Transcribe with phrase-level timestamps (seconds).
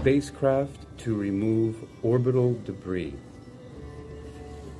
[0.00, 3.12] Spacecraft to remove orbital debris.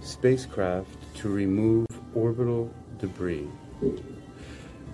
[0.00, 3.46] Spacecraft to remove orbital debris.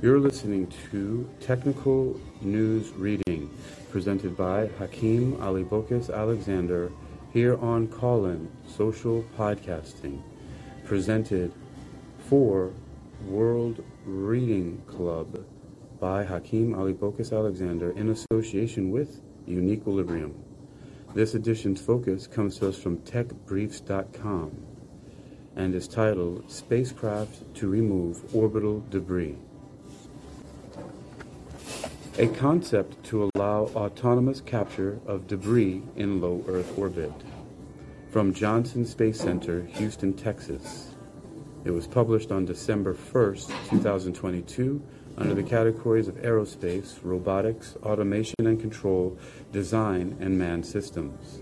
[0.02, 3.48] You're listening to Technical News Reading,
[3.92, 6.90] presented by Hakeem Alibokis Alexander
[7.32, 10.20] here on Callin Social Podcasting,
[10.84, 11.52] presented
[12.28, 12.72] for
[13.26, 15.44] World Reading Club
[16.00, 20.34] by Hakeem Alibokis Alexander in association with Uniquilibrium.
[21.14, 24.66] This edition's focus comes to us from techbriefs.com
[25.56, 29.36] and is titled Spacecraft to Remove Orbital Debris.
[32.18, 37.12] A concept to allow autonomous capture of debris in low Earth orbit.
[38.10, 40.94] From Johnson Space Center, Houston, Texas.
[41.64, 44.82] It was published on December 1st, 2022
[45.18, 49.18] under the categories of aerospace, robotics, automation and control,
[49.52, 51.40] design, and manned systems.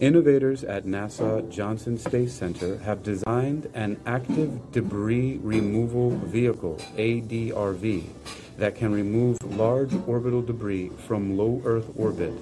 [0.00, 8.04] Innovators at NASA Johnson Space Center have designed an active debris removal vehicle, ADRV,
[8.58, 12.32] that can remove large orbital debris from low Earth orbit.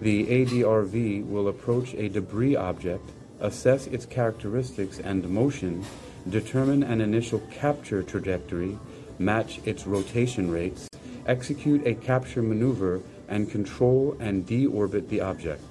[0.00, 5.84] The ADRV will approach a debris object, assess its characteristics and motion,
[6.30, 8.78] determine an initial capture trajectory,
[9.18, 10.88] match its rotation rates,
[11.26, 15.62] execute a capture maneuver, and control and deorbit the object.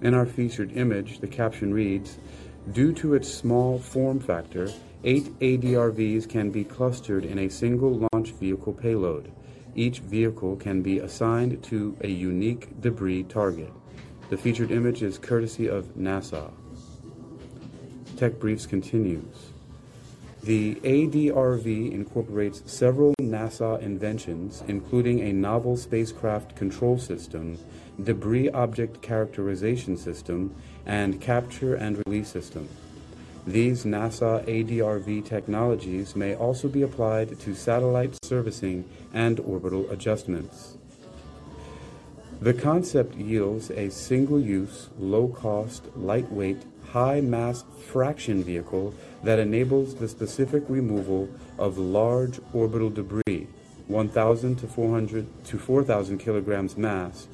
[0.00, 2.18] In our featured image, the caption reads,
[2.72, 4.70] Due to its small form factor,
[5.04, 9.32] eight ADRVs can be clustered in a single launch vehicle payload.
[9.74, 13.72] Each vehicle can be assigned to a unique debris target.
[14.30, 16.52] The featured image is courtesy of NASA.
[18.22, 19.50] Tech Briefs continues.
[20.44, 27.58] The ADRV incorporates several NASA inventions, including a novel spacecraft control system,
[28.00, 30.54] debris object characterization system,
[30.86, 32.68] and capture and release system.
[33.44, 40.76] These NASA ADRV technologies may also be applied to satellite servicing and orbital adjustments.
[42.42, 49.94] The concept yields a single use, low cost, lightweight, high mass fraction vehicle that enables
[49.94, 53.46] the specific removal of large orbital debris,
[53.86, 57.28] 1,000 to 400 to 4,000 kilograms mass,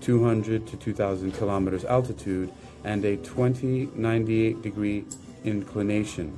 [0.00, 2.50] 200 to 2,000 kilometers altitude,
[2.82, 5.04] and a 20 98 degree
[5.44, 6.36] inclination.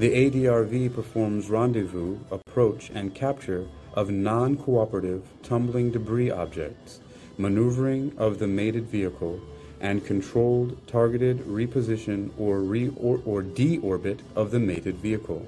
[0.00, 7.00] The ADRV performs rendezvous, approach, and capture of non cooperative tumbling debris objects,
[7.36, 9.40] maneuvering of the mated vehicle,
[9.80, 15.46] and controlled targeted reposition or, re- or, or deorbit of the mated vehicle.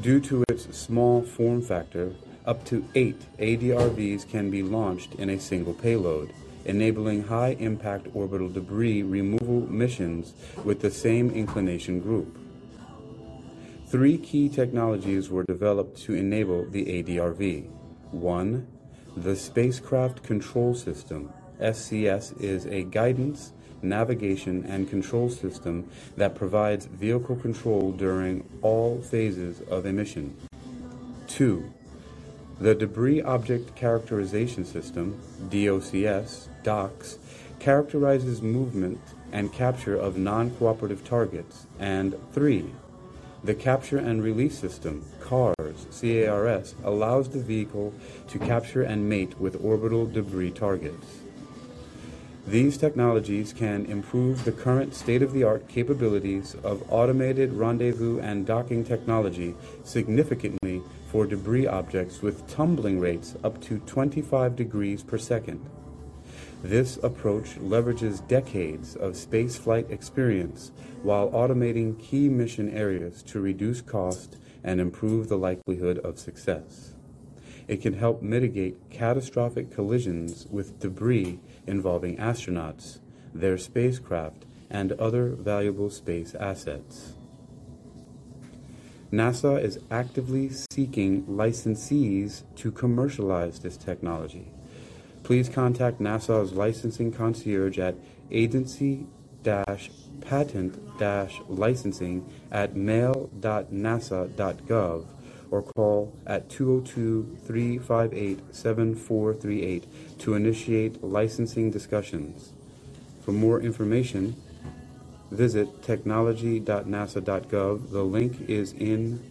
[0.00, 2.12] Due to its small form factor,
[2.44, 6.32] up to eight ADRVs can be launched in a single payload,
[6.64, 12.38] enabling high impact orbital debris removal missions with the same inclination group.
[13.96, 17.66] Three key technologies were developed to enable the ADRV.
[18.10, 18.66] One,
[19.16, 27.36] the Spacecraft Control System, SCS is a guidance, navigation, and control system that provides vehicle
[27.36, 30.36] control during all phases of a mission.
[31.28, 31.64] 2.
[32.60, 35.18] The Debris Object Characterization System,
[35.48, 37.16] DOCS, DOCS,
[37.60, 39.00] characterizes movement
[39.32, 41.66] and capture of non cooperative targets.
[41.78, 42.70] And 3.
[43.46, 47.94] The Capture and Release System, CARS, CARS, allows the vehicle
[48.26, 51.20] to capture and mate with orbital debris targets.
[52.44, 58.44] These technologies can improve the current state of the art capabilities of automated rendezvous and
[58.44, 59.54] docking technology
[59.84, 65.64] significantly for debris objects with tumbling rates up to 25 degrees per second.
[66.66, 70.72] This approach leverages decades of spaceflight experience
[71.04, 76.94] while automating key mission areas to reduce cost and improve the likelihood of success.
[77.68, 82.98] It can help mitigate catastrophic collisions with debris involving astronauts,
[83.32, 87.12] their spacecraft, and other valuable space assets.
[89.12, 94.48] NASA is actively seeking licensees to commercialize this technology.
[95.26, 97.96] Please contact NASA's licensing concierge at
[98.30, 99.08] agency
[100.20, 100.78] patent
[101.48, 105.06] licensing at mail.nasa.gov
[105.50, 112.52] or call at 202 358 7438 to initiate licensing discussions.
[113.24, 114.40] For more information,
[115.32, 117.90] visit technology.nasa.gov.
[117.90, 119.28] The link is in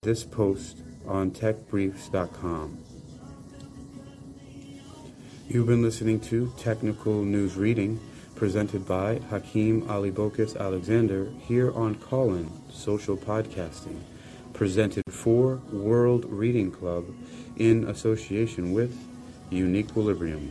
[0.00, 2.87] this post on techbriefs.com.
[5.50, 7.98] You've been listening to Technical News Reading
[8.34, 13.98] presented by Hakeem Alibokis Alexander here on Callin Social Podcasting,
[14.52, 17.06] presented for World Reading Club
[17.56, 18.94] in association with
[19.50, 20.50] Uniquilibrium.